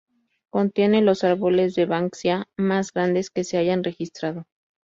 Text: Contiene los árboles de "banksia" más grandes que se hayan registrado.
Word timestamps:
Contiene 0.49 1.03
los 1.03 1.23
árboles 1.23 1.75
de 1.75 1.85
"banksia" 1.85 2.47
más 2.57 2.91
grandes 2.91 3.29
que 3.29 3.43
se 3.43 3.57
hayan 3.59 3.83
registrado. 3.83 4.47